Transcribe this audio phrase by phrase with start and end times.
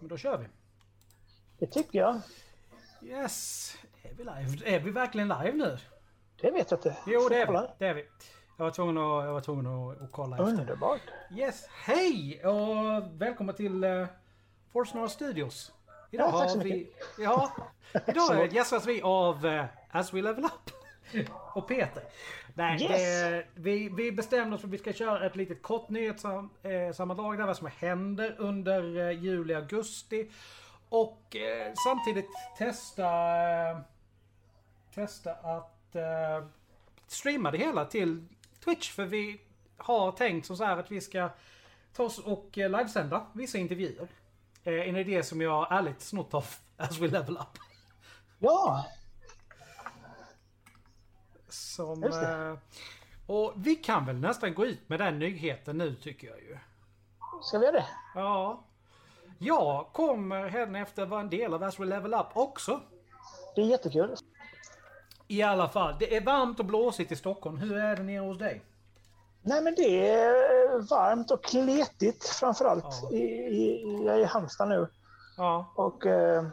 [0.00, 0.46] Men då kör vi.
[1.58, 2.20] Det tycker jag.
[3.02, 3.76] Yes.
[4.02, 4.76] Är vi live?
[4.76, 5.78] Är vi verkligen live nu?
[6.40, 6.96] Det vet jag inte.
[7.06, 7.68] Jo, det är vi.
[7.78, 8.08] Det är vi.
[8.56, 10.60] Jag var tvungen att, jag var tvungen att, att kolla efter.
[10.60, 11.00] Underbart.
[11.36, 11.66] Yes.
[11.84, 14.06] Hej och välkomna till uh,
[14.72, 15.72] Force North Studios.
[16.10, 16.72] Idag Ja, tack så har vi...
[16.72, 17.06] mycket.
[17.18, 17.52] Ja,
[18.06, 20.70] idag gästas vi av uh, As We Level Up.
[21.54, 22.02] och Peter.
[22.60, 22.90] Nej, Yes.
[22.90, 27.46] det, vi, vi bestämde oss för att vi ska köra ett litet kort nyhetssammandrag där
[27.46, 30.30] vad som händer under uh, juli, augusti.
[30.88, 33.04] Och eh, samtidigt testa,
[33.70, 33.78] eh,
[34.94, 36.46] testa att eh,
[37.06, 38.26] streama det hela till
[38.64, 38.90] Twitch.
[38.90, 39.40] För vi
[39.76, 41.30] har tänkt som så här att vi ska
[41.92, 44.08] ta oss och eh, livesända vissa intervjuer.
[44.64, 46.44] Eh, en idé som jag ärligt snott av
[46.76, 47.58] As We Level Up.
[48.38, 48.86] Ja,
[51.50, 52.54] Som, eh,
[53.26, 56.58] och vi kan väl nästan gå ut med den nyheten nu tycker jag ju.
[57.42, 57.86] ska vi göra det?
[58.14, 58.64] Ja.
[59.38, 62.80] Jag kommer hen efter vara en del av As We Level Up också.
[63.54, 64.14] Det är jättekul.
[65.28, 67.56] I alla fall, det är varmt och blåsigt i Stockholm.
[67.58, 68.62] Hur är det nere hos dig?
[69.42, 72.84] Nej men det är varmt och kletigt framförallt.
[73.02, 73.10] Ja.
[73.16, 74.88] I, i, jag är i Halmstad nu.
[75.36, 76.44] Ja, Och eh,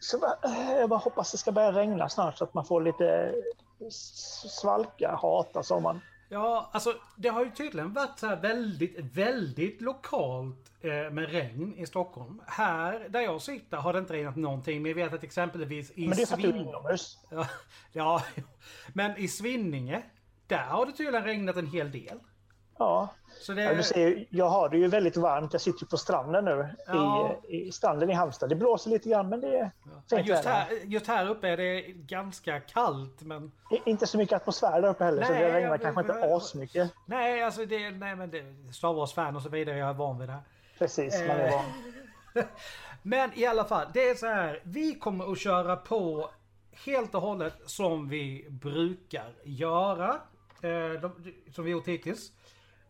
[0.00, 3.34] så eh, jag bara hoppas det ska börja regna snart så att man får lite
[3.90, 6.00] svalka, hata sommaren.
[6.28, 11.74] ja alltså det har ju tydligen varit så här väldigt, väldigt lokalt eh, med regn
[11.76, 12.42] i Stockholm.
[12.46, 14.82] Här där jag sitter har det inte regnat någonting.
[14.82, 17.18] Men jag vet att exempelvis i Men det är för att du är inomhus.
[17.30, 17.46] Ja,
[17.92, 18.22] ja,
[18.92, 20.02] men i Svinninge,
[20.46, 22.20] där har det tydligen regnat en hel del.
[22.78, 23.08] Ja.
[23.40, 23.62] Så det...
[23.62, 25.52] Ja, du ser, jag har det ju väldigt varmt.
[25.52, 26.68] Jag sitter ju på stranden nu.
[26.86, 27.36] Ja.
[27.48, 28.48] I, I stranden i Halmstad.
[28.48, 29.70] Det blåser lite grann men det är
[30.10, 33.52] Ja, just, här, just här uppe är det ganska kallt men...
[33.84, 36.32] Inte så mycket atmosfär där uppe heller så Nej, det regnar jag- kanske inte jag-
[36.32, 36.92] asmycket.
[37.06, 37.90] Nej, alltså det...
[37.90, 38.44] Nej men det...
[38.72, 40.38] Star Wars-fan och så vidare, jag är van vid det.
[40.78, 41.52] Precis, man är Eh.
[41.52, 41.64] van.
[43.02, 44.60] Men i alla fall, det är så här.
[44.62, 46.30] Vi kommer att köra på
[46.84, 50.08] helt och hållet som vi brukar göra.
[50.62, 52.32] Eh, de, som vi gjort hittills.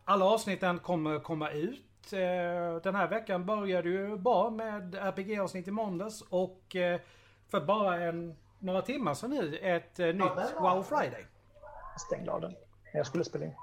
[0.05, 2.13] Alla avsnitten kommer komma ut.
[2.13, 6.23] Eh, den här veckan började ju bra med RPG-avsnitt i måndags.
[6.29, 7.01] Och eh,
[7.49, 11.27] för bara en, några timmar sedan nu ett eh, nytt Wow Friday.
[12.09, 12.51] Stängde av den.
[12.51, 13.55] Men jag skulle spela in.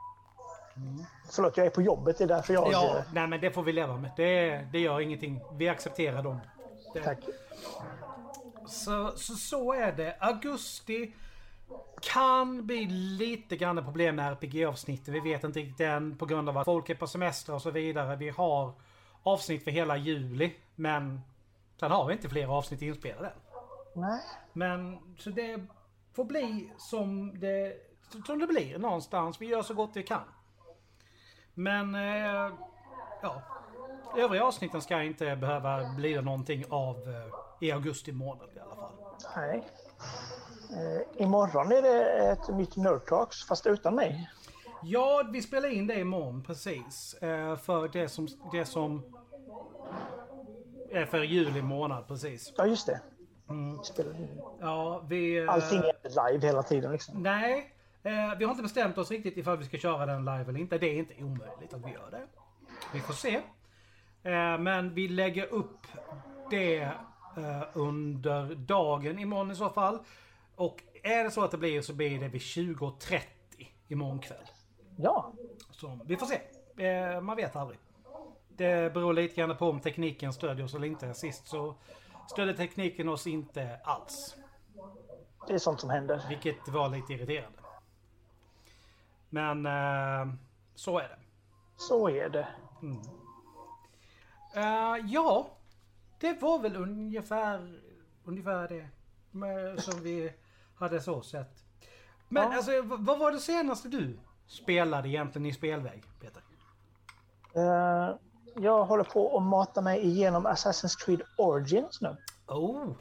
[1.31, 2.17] Förlåt, jag är på jobbet.
[2.17, 2.71] Det är därför jag...
[2.71, 4.11] Ja, nej men det får vi leva med.
[4.17, 5.41] Det, det gör ingenting.
[5.53, 6.39] Vi accepterar dem.
[6.93, 7.19] Det, Tack.
[8.67, 10.15] Så, så så är det.
[10.19, 11.13] Augusti
[12.01, 15.13] kan bli lite grann problem med RPG-avsnitten.
[15.13, 17.71] Vi vet inte riktigt än på grund av att folk är på semester och så
[17.71, 18.15] vidare.
[18.15, 18.73] Vi har
[19.23, 20.53] avsnitt för hela juli.
[20.75, 21.21] Men
[21.79, 23.33] sen har vi inte fler avsnitt inspelade än.
[24.01, 24.21] Nej.
[24.53, 25.65] Men så det
[26.13, 27.75] får bli som det,
[28.25, 29.41] som det blir någonstans.
[29.41, 30.23] Vi gör så gott vi kan.
[31.53, 32.53] Men eh,
[33.21, 33.41] ja.
[34.17, 38.91] Övriga avsnitten ska inte behöva bli någonting av eh, i augusti månad i alla fall.
[39.35, 39.67] Nej.
[40.71, 44.29] Eh, imorgon är det ett nytt Nerd Talks, fast utan mig.
[44.83, 47.13] Ja, vi spelar in det imorgon precis.
[47.13, 49.03] Eh, för det som, det som
[50.91, 52.53] är för juli månad precis.
[52.57, 52.99] Ja, just det.
[53.49, 53.79] Mm.
[54.59, 55.37] Ja, vi...
[55.43, 56.91] eh, Allting är live hela tiden.
[56.91, 57.23] Liksom.
[57.23, 57.73] Nej,
[58.03, 60.77] eh, vi har inte bestämt oss riktigt ifall vi ska köra den live eller inte.
[60.77, 62.21] Det är inte omöjligt att vi gör det.
[62.93, 63.35] Vi får se.
[64.23, 65.87] Eh, men vi lägger upp
[66.49, 66.79] det
[67.37, 69.99] eh, under dagen imorgon i så fall.
[70.55, 73.21] Och är det så att det blir så blir det vid 20.30
[73.87, 74.45] imorgon kväll.
[74.95, 75.33] Ja,
[75.71, 76.41] Så vi får se.
[76.85, 77.79] Eh, man vet aldrig.
[78.49, 81.13] Det beror lite grann på om tekniken stödjer oss eller inte.
[81.13, 81.75] Sist så
[82.29, 84.35] stödde tekniken oss inte alls.
[85.47, 86.25] det är sånt som händer.
[86.29, 87.59] Vilket var lite irriterande.
[89.29, 90.33] Men eh,
[90.75, 91.17] så är det.
[91.77, 92.47] Så är det.
[94.55, 95.47] Eh, ja,
[96.19, 97.81] det var väl ungefär,
[98.23, 98.87] ungefär det
[99.31, 100.33] med, som vi
[100.75, 101.63] hade så sett.
[102.29, 102.55] Men Ja.
[102.57, 106.43] alltså, vad var det senaste du spelade egentligen i spelväg, Peter?
[107.53, 108.15] Eh,
[108.55, 112.17] jag håller på att mata mig igenom Assassin's Creed Origins nu.
[112.47, 112.91] Oh,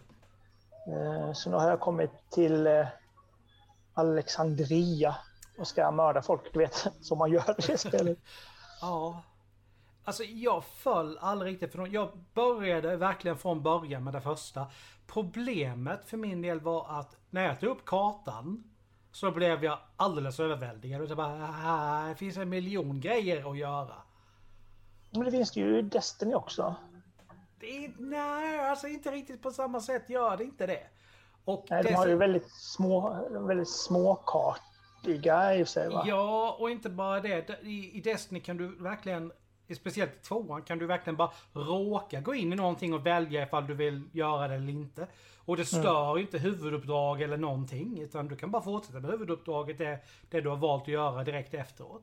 [0.87, 2.87] Eh, så nu har jag kommit till eh,
[3.95, 5.17] Alexandria
[5.59, 8.19] och ska mörda folk, du vet, som man gör i det spelet.
[8.81, 9.23] ja.
[10.05, 11.87] Alltså jag föll aldrig riktigt för.
[11.87, 14.67] Jag började verkligen från början med det första.
[15.13, 18.65] Problemet för min del var att när jag tog upp kartan
[19.13, 21.03] så blev jag alldeles överväldigad.
[21.03, 23.95] Och så bara, "Ah, det finns en miljon grejer att göra.
[25.11, 26.75] Men det finns ju i Destiny också.
[27.61, 30.87] Det nej, alltså inte riktigt på samma sätt gör det inte det.
[31.45, 35.89] Och Nej, de det har ju väldigt små, väldigt småkartiga i och för sig.
[35.89, 36.05] Va?
[36.07, 37.61] Ja, och inte bara det.
[37.63, 39.33] I, I Destiny kan du verkligen
[39.75, 43.67] speciellt i tvåan kan du verkligen bara råka gå in i någonting och välja ifall
[43.67, 45.07] du vill göra det eller inte.
[45.45, 48.01] Och det stör inte huvuduppdrag eller någonting.
[48.01, 49.99] Utan du kan bara fortsätta med huvuduppdraget, det,
[50.31, 52.03] det du har valt att göra direkt efteråt.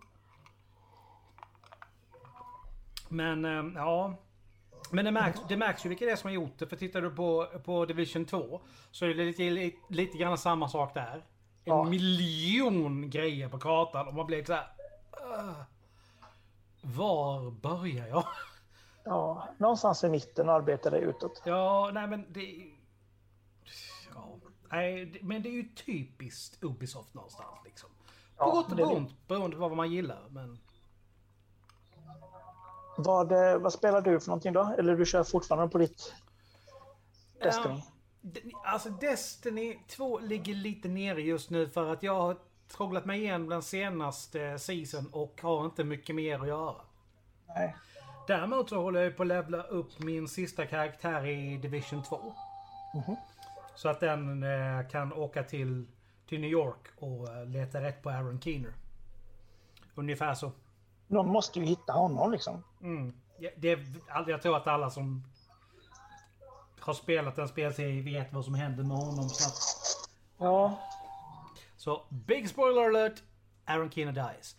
[3.10, 4.14] Men eh, ja.
[4.92, 6.68] Men det märks, det märks ju vilka det är som har gjort det.
[6.68, 8.62] För tittar du på, på Division 2
[8.92, 11.16] så är det lite, lite, grann samma sak där.
[11.16, 11.22] En
[11.64, 11.84] Ja.
[11.84, 14.68] miljon grejer på kartan och man blir så här.
[15.40, 15.62] "Ugh.
[16.82, 18.24] Var börjar jag?
[19.04, 21.42] Ja, någonstans i mitten arbetar det utåt.
[21.46, 22.72] Ja, nej men det...
[24.16, 24.36] Ja,
[24.72, 27.90] nej, men det är ju typiskt Ubisoft någonstans liksom.
[27.90, 27.96] På
[28.38, 30.24] Ja, gott och ont, beroende på vad man gillar.
[30.30, 30.60] Men...
[32.98, 34.76] Vad, eh, vad spelar du för någonting då?
[34.78, 36.14] Eller du kör fortfarande på ditt
[37.42, 37.82] Destiny?
[38.22, 43.20] D- alltså Destiny 2 ligger lite nere just nu för att jag har trånglat mig
[43.20, 46.76] igenom den senaste season och har inte mycket mer att göra.
[47.48, 47.76] Nej.
[48.28, 52.34] Däremot så håller jag på att levla upp min sista karaktär i Division 2.
[53.76, 55.88] Så att den eh, kan åka till,
[56.28, 58.74] till New York och eh, leta rätt på Aaron Keener.
[59.96, 60.52] Ungefär så.
[61.08, 62.64] Någon måste ju hitta honom liksom.
[62.82, 63.14] Mm.
[63.40, 63.80] Ja, Det
[64.28, 65.24] jag tror att alla som
[66.80, 69.30] har spelat en spelserie vet vad som händer med honom.
[69.30, 69.58] Så, att,
[70.38, 70.80] Ja,
[71.88, 73.24] så big spoiler alert!
[73.66, 74.56] Aaron Keener dies.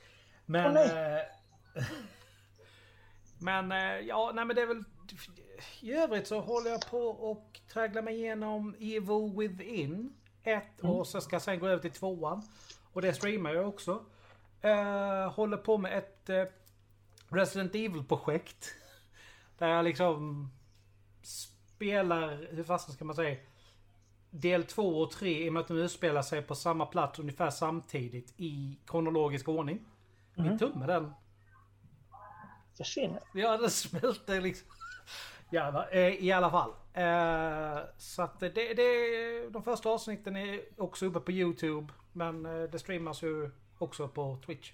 [0.46, 0.76] Men...
[0.76, 1.20] Eh,
[3.38, 4.84] men eh, ja, nej men det är väl...
[5.80, 11.20] I övrigt så håller jag på och tragglar mig igenom Evil Within 1 och så
[11.20, 12.42] ska jag sen gå över till tvåan.
[12.92, 14.04] Och det streamar jag också.
[14.60, 16.44] Eh, håller på med ett eh,
[17.28, 18.74] Resident Evil-projekt.
[19.58, 20.50] Där jag liksom
[21.22, 23.36] spelar, hur fasen ska man säga?
[24.30, 27.50] Del 2 och 3 i och med att de utspelar sig på samma plats ungefär
[27.50, 29.80] samtidigt i kronologisk ordning.
[30.34, 31.12] Min tumme den
[32.76, 33.22] försvinner.
[33.34, 34.68] Ja, det smälter liksom.
[35.50, 36.70] Ja, eh, i alla fall.
[36.92, 41.92] Eh, så att det, det, de första avsnitten är också uppe på YouTube.
[42.12, 44.72] Men eh, det streamas ju också på Twitch.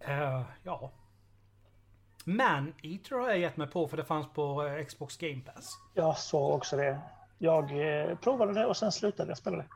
[0.00, 0.92] Eh, ja.
[2.28, 5.78] Man-Eater har jag gett mig på för det fanns på eh, Xbox Game Pass.
[5.94, 7.00] Jag såg också det.
[7.38, 9.66] Jag eh, provade det och sen slutade jag spela det.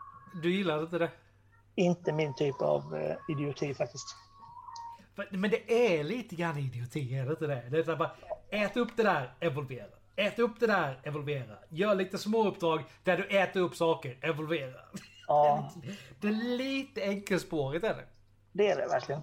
[0.42, 1.10] Du gillade inte det?
[1.74, 4.16] Inte min typ av eh, idioti faktiskt.
[5.30, 7.62] Men det är lite grann idioti, är det inte det?
[7.70, 8.10] Det är så bara,
[8.50, 9.86] ät upp det där, evolvera.
[10.16, 11.56] Ät upp det där, evolvera.
[11.68, 14.80] Gör lite små uppdrag där du äter upp saker, evolvera.
[15.28, 15.72] Ja,
[16.20, 18.04] Det är lite enkelspårigt är det.
[18.52, 19.22] det är det verkligen.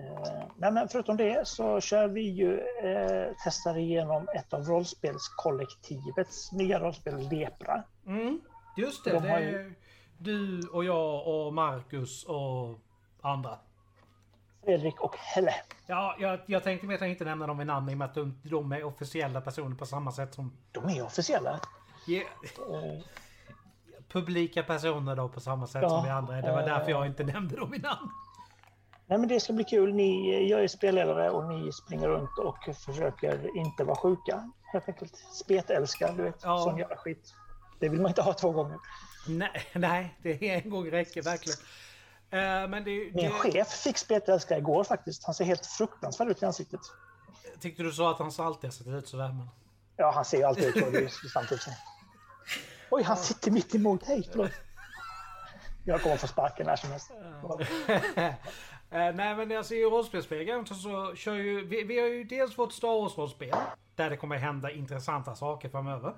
[0.00, 6.52] Eh, nej, men förutom det så kör vi ju, eh, testar igenom ett av rollspelskollektivets
[6.52, 7.82] nya rollspel Lepra.
[8.06, 8.40] Mm,
[8.76, 9.10] just det.
[9.12, 9.74] De det är ju-
[10.18, 12.78] du och jag och Marcus och
[13.20, 13.58] andra.
[14.64, 15.54] Fredrik och Helle.
[15.86, 18.04] Ja, jag, jag tänkte mer att jag inte nämna dem vid namn i och med
[18.08, 21.60] att de, de är officiella personer på samma sätt som De är officiella.
[22.06, 23.02] ge, Eh,
[24.08, 26.34] publika personer då på samma sätt Ja, som vi andra.
[26.42, 26.66] Det var eh.
[26.66, 28.10] därför jag inte nämnde dem vid namn.
[29.10, 29.94] Nej, men det ska bli kul.
[29.94, 34.50] Ni, jag är spelledare och ni springer runt och försöker inte vara sjuka.
[34.72, 36.40] Helt enkelt spetälska, du vet.
[36.42, 36.58] Ja.
[36.58, 37.34] Sån jävla skit.
[37.80, 38.78] Det vill man inte ha två gånger.
[39.28, 41.58] Nej, nej, det är en gång räcker verkligen.
[42.30, 45.24] Eh, men det, Min det, chef fick spetälska igår faktiskt.
[45.24, 46.80] Han ser helt fruktansvärd ut i ansiktet.
[47.60, 49.48] tyckte du sa att han alltid har sett ut sådär men...
[49.96, 50.90] Ja, han ser ju alltid ut så.
[50.90, 51.74] Det är.
[52.90, 54.04] Oj, han sitter mitt emot.
[54.04, 54.50] Hej, förlåt.
[55.84, 57.10] Jag kommer få sparken när som helst.
[58.92, 61.66] Eh, nej men alltså i rollspelsspel så, kör ju...
[61.66, 63.54] Vi, vi har ju dels fått Star Wars-rollspel.
[63.94, 66.14] Där det kommer hända intressanta saker framöver.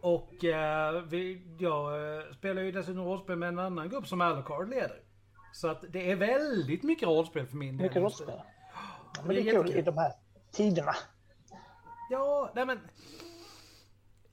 [0.00, 4.68] Och eh, vi, jag eh, spelar ju dessutom rollspel med en annan grupp som Alucard
[4.68, 5.00] leder.
[5.52, 7.86] Så att det är väldigt mycket rollspel för min del.
[7.86, 8.40] Mycket rollspel.
[9.18, 10.12] Men Det är det är kul i de här
[10.52, 10.94] tiderna.
[12.10, 12.80] Ja, nej men...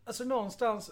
[0.05, 0.91] Alltså någonstans...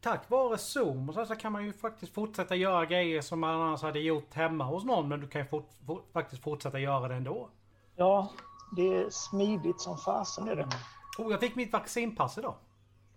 [0.00, 3.60] Tack vare Zoom och så, så kan man ju faktiskt fortsätta göra grejer som man
[3.60, 5.08] annars hade gjort hemma hos någon.
[5.08, 7.48] Men du kan ju fort, fort, faktiskt fortsätta göra det ändå.
[7.96, 8.28] Ja,
[8.76, 10.68] det är smidigt som fasen är det.
[11.18, 12.54] Oh, jag fick mitt vaccinpass idag.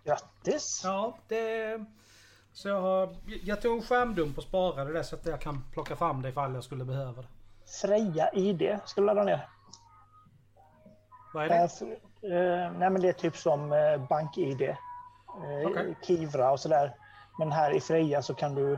[0.03, 0.81] Grattis!
[0.83, 1.85] Ja, det...
[2.53, 3.15] Så jag har...
[3.43, 6.53] Jag tog en skärmdump och sparade det så att jag kan plocka fram det ifall
[6.53, 7.27] jag skulle behöva det.
[7.81, 9.47] Freja ID ska du ladda ner.
[11.33, 11.55] Vad är det?
[11.55, 11.91] Eh, för-
[12.31, 14.75] eh, nej, men det är typ som eh, BankID.
[15.35, 15.95] Eh, Okej.
[16.01, 16.95] Kivra och sådär.
[17.39, 18.73] Men här i Freja så kan du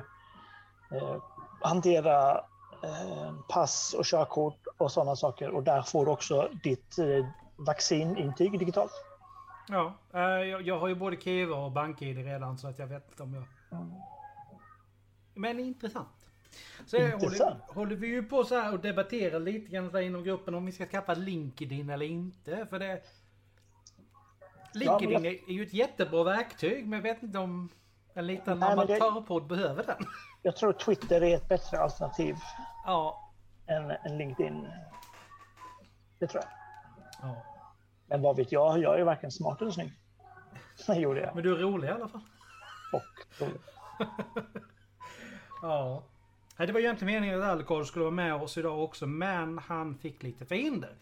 [0.91, 1.23] eh,
[1.61, 2.37] hantera
[2.83, 5.49] eh, pass och körkort och sådana saker.
[5.49, 8.91] Och där får du också ditt eh, vaccinintyg digitalt.
[9.67, 9.93] Ja,
[10.63, 13.43] jag, har ju både Kiva och BankID redan så att jag vet inte om jag...
[15.33, 16.27] Men intressant.
[16.85, 20.65] Så håller, håller vi ju på så här och debatterar lite grann inom gruppen om
[20.65, 22.67] vi ska skaffa LinkedIn eller inte.
[22.69, 23.01] För det...
[24.75, 27.69] LinkedIn men är, är ju ett jättebra verktyg men jag vet inte om
[28.13, 30.05] en liten Nej, men det- amatörpodd behöver den.
[30.41, 32.35] Jag tror Twitter är ett bättre alternativ
[32.85, 33.31] Ja.
[33.67, 34.67] än, än LinkedIn.
[36.19, 36.51] Det tror jag.
[37.29, 37.43] ja.
[38.07, 38.79] Men vad vet jag?
[38.79, 39.91] Jag är varken smart eller snygg.
[40.87, 41.35] Det gjorde jag.
[41.35, 42.21] Men du är rolig i alla fall.
[42.93, 43.61] Och rolig.
[45.61, 46.03] Ja.
[46.57, 50.23] Det var egentligen meningen att Alucard skulle vara med oss idag också men han fick
[50.23, 50.95] lite förhinder.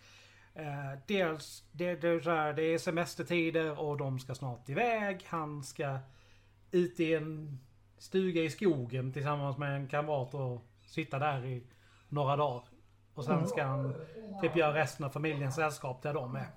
[0.55, 5.25] Eh, dels det, det, är så här, det är semestertider och de ska snart iväg.
[5.29, 5.97] Han ska
[6.71, 7.59] ut i en
[7.97, 11.63] stuga i skogen tillsammans med en kamrat och sitta där i
[12.09, 12.63] några dagar.
[13.13, 13.95] Och sen ska han
[14.41, 16.47] typ göra resten av familjens sällskap där de är.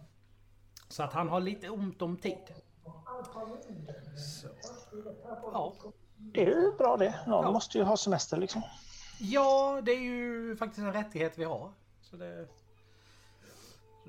[0.88, 2.38] Så att han har lite ont om tid.
[4.16, 4.48] Så.
[5.52, 5.74] Ja.
[6.16, 7.14] Det är ju bra det.
[7.26, 7.50] Någon Ja.
[7.52, 8.62] måste ju ha semester liksom.
[9.20, 11.72] Ja, det är ju faktiskt en rättighet vi har.
[12.00, 12.48] Så det,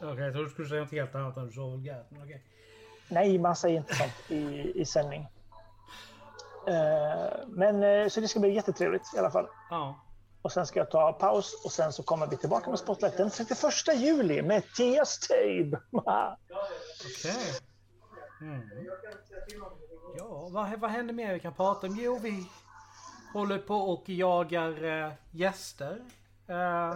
[0.00, 2.06] Okej, jag trodde du skulle säga något helt annat än du sa vulgärt.
[2.10, 2.44] Men okej.
[3.08, 5.28] Nej, man säger inte sånt i, i sändning.
[6.66, 9.46] Eh, men eh, så det ska bli jättetrevligt i alla fall.
[9.70, 10.00] Ja.
[10.42, 13.30] Och sen ska jag ta paus och sen så kommer vi tillbaka med Spotlight den
[13.30, 13.60] 31
[13.94, 15.80] juli med Tias Tabe.
[17.10, 17.60] Okej.
[18.40, 18.60] Mm.
[20.18, 21.96] Ja, vad, vad händer mer vi kan prata om?
[22.00, 22.46] Jo, vi
[23.32, 26.00] håller på och jagar eh, gäster.
[26.46, 26.94] Eh,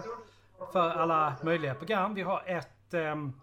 [0.71, 2.13] för alla möjliga program.
[2.13, 3.33] Vi har ett, ehm,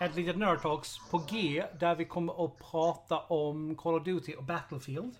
[0.00, 4.34] ett litet Nerd Talks på G där vi kommer att prata om Call of Duty
[4.34, 5.14] och Battlefield.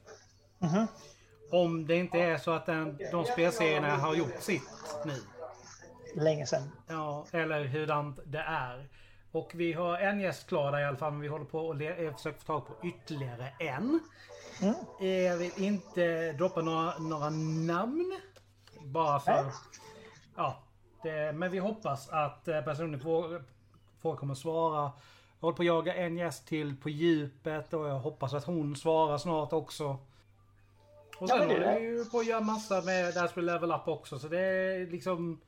[1.51, 4.63] Om det inte är så att den, de spelserierna har gjort sitt
[5.05, 5.15] nu.
[6.23, 6.71] Länge sedan.
[6.87, 8.89] Ja, eller hurdant det är.
[9.33, 11.83] Och vi har en gäst klar där i alla fall, men vi håller på och
[11.83, 14.01] eh, försöker få tag på ytterligare en.
[15.01, 17.31] Eh, Jag vill inte droppa några, några
[17.67, 18.19] namn.
[18.85, 19.45] Bara för...
[20.37, 20.57] Ja.
[21.03, 23.45] Det, men vi hoppas att eh, personen får,
[24.03, 24.83] får kommer svara.
[24.83, 28.77] Jag håller på att jaga en gäst till på djupet och jag hoppas att hon
[28.77, 29.99] svarar snart också.
[31.21, 33.89] Och Ja, sen är håller vi ju på att göra massa med We Level Up
[33.89, 34.19] också.
[34.19, 35.41] Så det är liksom...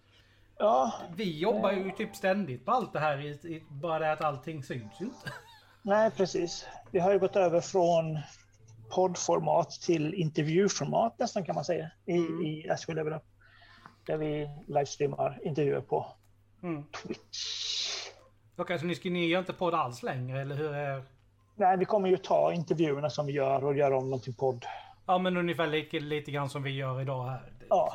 [0.59, 3.19] Ja, Vi jobbar ju typ ständigt på allt det här.
[3.21, 5.33] I, i, bara det att allting syns ju inte.
[5.83, 6.67] nej precis.
[6.91, 8.19] Vi har ju gått över från
[8.91, 13.23] poddformat till intervjuformat nästan kan man säga i, i As We Level Up.
[14.07, 16.07] Där vi livestreamar intervjuer på
[16.62, 16.85] Mm.
[16.85, 18.09] Twitch.
[18.57, 21.02] Okej, så ni, ska, ni gör inte podd alls längre, eller hur är...
[21.57, 24.64] Nej, vi kommer ju ta intervjuerna som vi gör och göra om dem till podd.
[25.12, 27.52] Ja, men ungefär lika, lite grann som vi gör idag här.
[27.69, 27.95] Ja.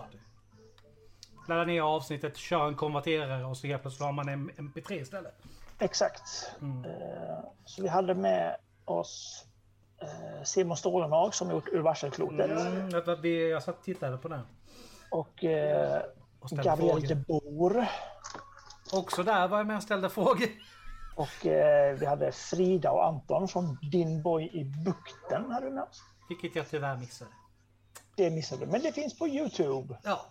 [1.47, 5.33] Ladda ner avsnittet, kör en konverterare och så helt plötsligt har man en MP3 istället.
[5.79, 6.51] Exakt.
[6.62, 6.86] Mm.
[6.86, 9.45] Eh, Så vi hade med oss
[10.01, 12.89] eh, Simon Stålenhag som gjort Ur varselklotet Mm,
[13.24, 14.41] jag, satt och tittade på den.
[15.12, 16.01] och eh,
[16.39, 17.91] Och Gabriel de Boer.
[18.93, 20.47] Också där var jag med och ställde frågor.
[21.15, 25.51] Och eh, vi hade Frida och Anton från Din Boy i bukten.
[25.51, 26.03] Hade vi med oss.
[26.29, 27.31] Vilket jag tyvärr missade.
[28.15, 29.98] Det missade du, men det finns på Youtube.
[30.03, 30.25] Ja.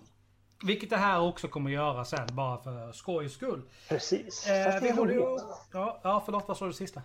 [0.65, 3.63] Vilket det här också kommer göra sen, bara för skojs skull.
[3.89, 4.47] Precis.
[4.47, 5.21] Eh, att det är håller ju...
[5.21, 5.45] roligt.
[5.73, 7.03] Ja, ja, förlåt, vad sa du sista?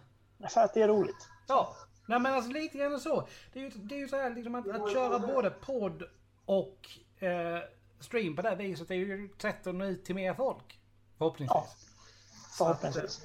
[0.49, 1.29] för att det är roligt.
[1.47, 3.27] Ja, nej men alltså lite grann så.
[3.53, 6.03] Det är ju, det är ju så här liksom att, att köra både podd
[6.45, 6.89] och
[7.23, 7.59] eh,
[7.99, 8.87] stream på det här viset.
[8.87, 10.79] Det är ju ett sätt att nå ut till mer folk.
[11.17, 11.87] Förhoppningsvis.
[12.57, 13.21] Förhoppningsvis.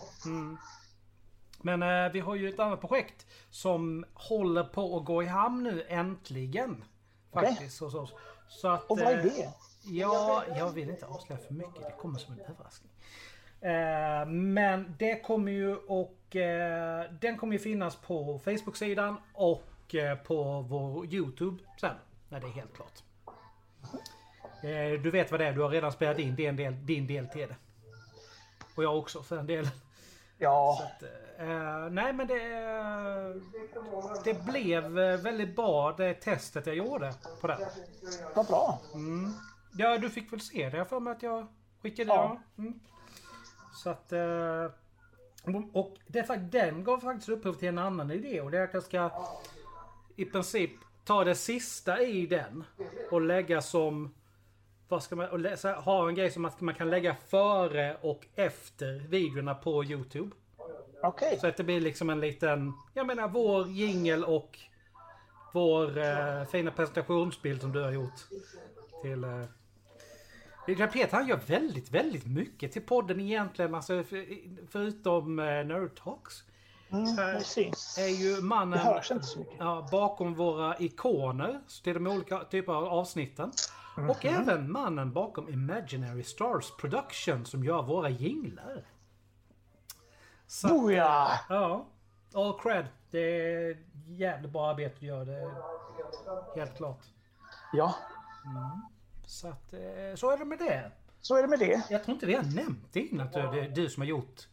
[1.67, 5.63] Men eh, vi har ju ett annat projekt som håller på att gå i hamn
[5.63, 6.85] nu äntligen.
[7.33, 8.15] Faktiskt hos oss.
[8.49, 9.49] Så att, Och vad är eh, det?
[9.85, 11.83] Ja, jag vill inte avslöja för mycket.
[11.83, 12.93] Det kommer som en överraskning.
[13.61, 20.19] Eh, men det kommer ju och eh, den kommer ju finnas på Facebook-sidan och eh,
[20.19, 21.95] på vår YouTube sen.
[22.29, 23.03] När det är helt klart.
[24.63, 25.53] Eh, du vet vad det är.
[25.53, 27.57] Du har redan spelat in din del, din del till det.
[28.75, 29.71] Och jag också för den delen.
[30.39, 31.03] Ja, Att,
[31.39, 33.43] eh, nej men det, eh,
[34.25, 37.69] det blev eh, väldigt bra det testet jag gjorde på det.
[38.35, 38.81] vad bra.
[39.79, 40.85] Ja, du fick väl se det.
[40.85, 41.47] För mig att jag
[41.83, 42.37] skickade Ja.
[42.57, 42.63] det.
[42.63, 42.81] Mm.
[43.75, 44.13] Så att...
[44.13, 44.65] eh,
[45.73, 48.83] Och det den gav faktiskt upphov till en annan idé och det är att jag
[48.83, 49.11] ska
[50.17, 50.71] i princip
[51.05, 52.65] ta det sista i den
[53.11, 54.15] och lägga som...
[54.89, 55.29] Vad ska man...
[55.29, 60.37] Och läsa, ha en grej som man kan lägga före och efter videorna på Youtube.
[61.03, 61.39] Okej.
[61.41, 62.73] Så att det blir liksom en liten...
[62.95, 64.59] Jag menar vår jingel och
[65.53, 68.21] vår eh, fina presentationsbild som du har gjort.
[69.03, 69.25] Till...
[69.25, 69.45] Eh,
[70.67, 73.75] Peter han gör väldigt, väldigt mycket till podden egentligen.
[73.75, 74.27] Alltså för,
[74.71, 76.43] förutom eh, Nerd Talks.
[76.91, 78.01] Mm, det.
[78.01, 79.55] Är ju Det mannen hörs inte så mycket.
[79.59, 83.53] ja, bakom våra ikoner till de olika typer av avsnitten.
[83.97, 84.35] Och Mhm.
[84.35, 88.85] även mannen bakom Imaginary Stars Production som gör våra jinglar.
[90.47, 91.29] Så Boja!
[91.49, 91.87] Ja,
[92.35, 92.87] all cred.
[93.11, 93.77] Det är
[94.07, 95.25] jävligt bra arbete du gör.
[95.25, 97.01] Det helt klart.
[97.73, 97.95] Ja,
[99.27, 99.79] Så att, eh,
[100.15, 100.91] så är det med det.
[101.21, 101.83] så är det med det.
[101.91, 104.49] Jag tror inte vi har nämnt det innan att det är du som har gjort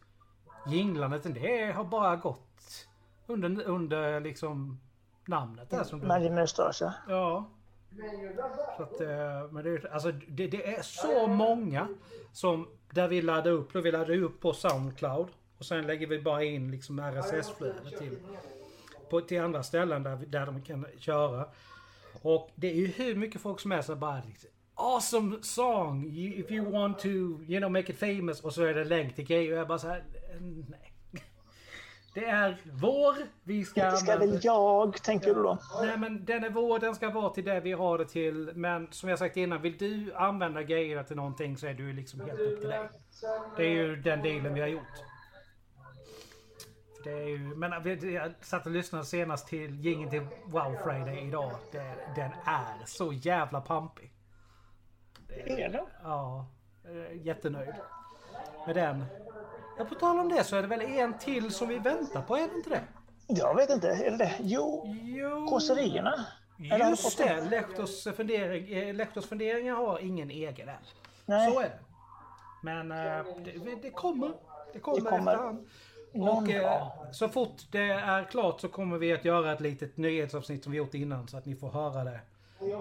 [0.66, 1.34] jinglandet.
[1.34, 2.86] Det har bara gått
[3.26, 4.80] under, under liksom
[5.26, 6.04] namnet där som du...
[6.04, 6.92] Imaginary Stars, ja.
[7.08, 7.44] Ja.
[8.76, 11.88] Så att, eh, men det, är- alltså, det, det är så många
[12.32, 13.72] som där vi laddar upp.
[13.72, 15.28] Då vi laddar upp på Soundcloud.
[15.58, 18.16] Och sen lägger vi bara in liksom RSS-flöde till,
[19.10, 21.48] på, till andra ställen där, vi- där de kan köra.
[22.22, 26.06] Och det är ju hur mycket folk som är så bara liksom, Awesome song!
[26.16, 28.40] If you want to, you know, make it famous.
[28.40, 29.52] Och så är det länk till grejer.
[29.52, 30.04] Och jag bara så här,
[30.68, 30.93] nej.
[32.14, 33.14] Det är vår.
[33.42, 35.58] Vi ska Det ska använda- väl jag, tänker du då?
[35.82, 38.50] Nej men den är vår, den ska vara till det vi har det till.
[38.54, 42.20] Men som jag sagt innan, vill du använda grejerna till någonting så är du liksom
[42.20, 42.88] helt upp till dig.
[43.56, 44.82] Det är ju den dealen vi har gjort.
[46.96, 47.72] För det är ju, men
[48.12, 51.52] jag satt och lyssnade senast till gingen till Wow Friday idag.
[51.72, 54.10] Det, den är så jävla pampig.
[55.46, 55.84] Är det?
[56.02, 56.46] Ja,
[57.12, 57.74] jättenöjd
[58.66, 59.04] med den.
[59.78, 62.36] Ja, på tal om det så är det väl en till som vi väntar på,
[62.36, 62.80] är det inte det?
[63.26, 64.34] Jag vet inte, är det det?
[64.42, 65.46] Jo, Jo.
[65.48, 66.26] kåserierna.
[66.58, 67.48] Just det, dem?
[67.48, 70.74] Lektors, fundering, eh, Lektors funderingar har ingen egen än.
[71.26, 71.52] Nej.
[71.52, 71.78] Så är det.
[72.62, 74.32] Men eh, det, det kommer.
[74.72, 75.32] Det kommer, Det kommer.
[75.32, 75.66] efterhand.
[76.12, 80.62] Och eh, så fort det är klart så kommer vi att göra ett litet nyhetsavsnitt
[80.62, 82.20] som vi gjort innan så att ni får höra det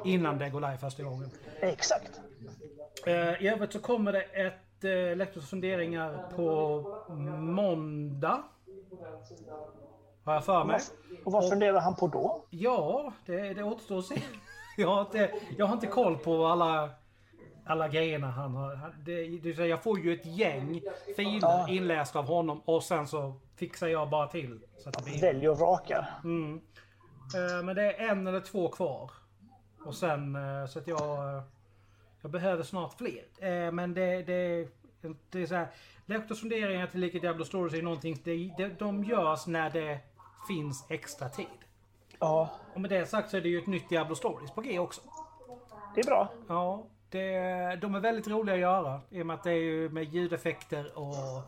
[0.05, 1.29] innan det går live första gången.
[1.59, 2.21] Exakt.
[3.05, 6.81] Eh, I övrigt så kommer det ett eh, Lektors funderingar på
[7.39, 8.43] måndag.
[10.25, 10.79] Har jag för mig.
[11.25, 12.45] Och vad funderar han på då?
[12.49, 14.15] Ja, det, det återstår att se.
[14.77, 16.89] Jag har inte, jag har inte koll på alla,
[17.65, 18.93] alla grejerna han har.
[19.05, 20.81] Det, det, säga, jag får ju ett gäng
[21.15, 21.65] filer Ja.
[21.69, 24.59] inlästa av honom och sen så fixar jag bara till.
[24.77, 26.09] Så att det blir, Väljer och vrakar.
[26.23, 26.61] mm.
[27.35, 29.11] Eh, Men det är en eller två kvar.
[29.85, 31.41] Och sen eh, så att jag...
[32.23, 33.23] Jag behöver snart fler.
[33.39, 34.67] Eh, Men det, det,
[35.29, 35.67] det är så här.
[36.05, 38.21] Lektors funderingar till Like Diablo Stories är någonting.
[38.23, 39.99] Det, det, de görs när det
[40.47, 41.45] finns extra tid.
[42.19, 44.79] Ja, Och med det sagt så är det ju ett nytt Diablo Stories på G
[44.79, 45.01] också.
[45.95, 46.29] det är bra.
[46.47, 49.01] Ja, det, de är väldigt roliga att göra.
[49.09, 51.41] I och med att det är ju med ljudeffekter och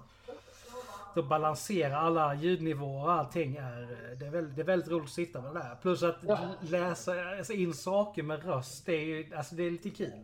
[1.16, 3.56] då balansera alla ljudnivåer och allting.
[3.56, 5.76] Är, det, är väldigt, det är väldigt roligt att sitta med det där.
[5.82, 6.16] Plus att
[6.62, 8.86] läsa alltså in saker med röst.
[8.86, 10.24] Det är ju alltså det är lite kul.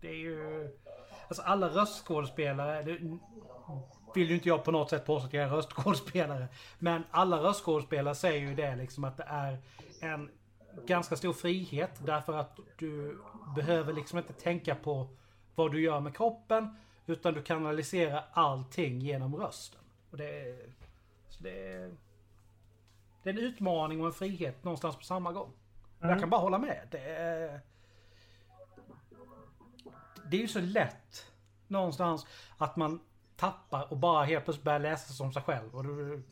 [0.00, 0.70] Det är ju...
[1.28, 2.82] Alltså alla röstskådespelare.
[2.82, 3.18] Det,
[4.14, 6.48] vill ju inte jag på något sätt påstå att jag är röstskådespelare.
[6.78, 9.58] Men alla röstskådespelare säger ju det liksom att det är
[10.00, 10.30] en
[10.86, 11.90] ganska stor frihet.
[12.06, 13.18] Därför att du
[13.56, 15.08] behöver liksom inte tänka på
[15.54, 16.76] vad du gör med kroppen.
[17.06, 19.80] Utan du kanaliserar allting genom rösten.
[20.10, 20.56] Och det är,
[21.38, 21.90] det är,
[23.22, 25.52] det är en utmaning och en frihet någonstans på samma gång.
[26.00, 26.88] Jag kan bara hålla med.
[26.90, 27.60] Det är,
[30.30, 31.26] det är ju så lätt
[31.68, 32.26] någonstans
[32.58, 33.00] att man
[33.36, 35.74] tappar och bara helt plötsligt börjar läsa som sig själv.
[35.76, 36.22] Och du,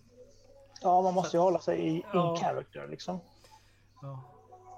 [0.82, 2.36] Ja, man måste ju hålla sig i in Ja.
[2.36, 3.20] character liksom.
[4.02, 4.20] ja.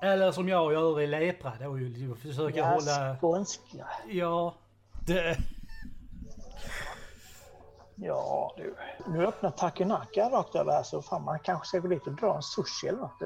[0.02, 1.52] Eller som jag gör i Lepra.
[1.58, 3.06] Det är ju att försöka hålla...
[3.08, 3.86] Ja, skånska.
[4.08, 4.54] Ja.
[5.06, 5.36] Det...
[7.94, 8.74] Ja, du.
[9.06, 12.36] Nu öppnar Takenaka rakt över här så fan man kanske ska gå dit och dra
[12.36, 13.22] en sushi eller något.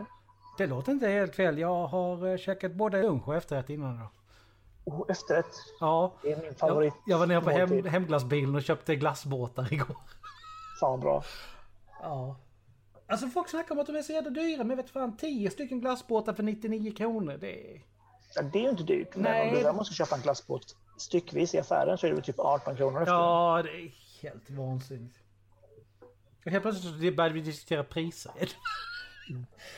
[0.59, 1.59] det låter inte helt fel.
[1.59, 4.07] Jag har eh, käkat både lunch och efterrätt innan då.
[4.85, 5.55] Och efterrätt.
[5.81, 6.15] Ja.
[6.23, 6.95] Det är min Jag, favorit.
[7.07, 9.97] jag var nere på hem, hemglassbilen och köpte glassbåtar igår.
[10.81, 11.25] Fan bra.
[12.03, 12.37] Ja.
[13.07, 14.65] Alltså folk snackar om att de är så jävla dyra.
[14.65, 17.37] Men vet fan 10 stycken glassbåtar för 99 kronor.
[17.41, 17.83] Det är...
[18.35, 19.15] Ja, det är ju inte dyrt.
[19.17, 19.49] Men Nej.
[19.49, 22.39] om du däremot ska köpa en glassbåt styckvis i affären så är det väl typ
[22.39, 23.13] 18 kronor efter.
[23.15, 23.93] Ja, det är
[24.23, 25.17] helt vansinnigt.
[26.45, 28.33] Och helt plötsligt började vi diskutera priser.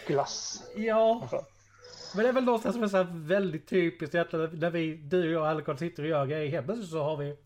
[0.07, 0.62] Glass.
[0.77, 1.45] Ja, Alltså,
[2.14, 5.37] men det är väl någonstans som är så här väldigt typiskt egentligen när vi, du
[5.37, 6.62] och jag Alcon sitter och gör grejer.
[6.62, 7.37] Plötsligt så har vi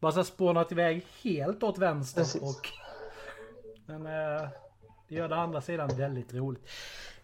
[0.00, 2.20] bara så spånat iväg helt åt vänster.
[2.20, 2.42] Precis.
[2.42, 2.68] Och,
[3.86, 4.48] men eh,
[5.08, 6.68] det gör det andra sidan väldigt roligt.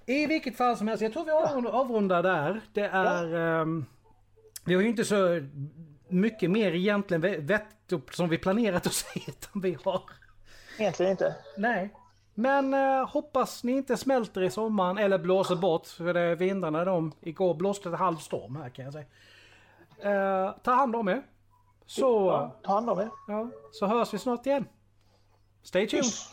[0.06, 2.60] I vilket fall som helst, jag tror vi avrundar, avrundar där.
[2.72, 3.34] Det är...
[3.34, 3.84] ehm,
[4.64, 5.46] vi har ju inte så
[6.08, 7.66] mycket mer egentligen vett
[8.10, 9.24] som vi planerat att säga.
[9.28, 10.02] Utan vi har...
[10.78, 11.34] egentligen inte.
[11.56, 11.94] Nej.
[12.40, 15.86] Men eh, hoppas ni inte smälter i sommaren eller blåser bort.
[15.86, 17.12] För det är vindarna de...
[17.20, 19.04] Igår blåste det halv storm här kan jag säga.
[20.02, 21.22] Eh, ta hand om er.
[21.86, 23.08] Så, Ja, ta hand om er.
[23.28, 24.64] ja, så hörs vi snart igen.
[25.62, 26.04] Stay tuned.
[26.04, 26.32] Puss.